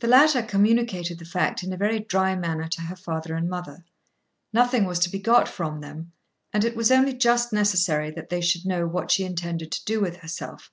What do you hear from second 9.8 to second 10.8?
do with herself.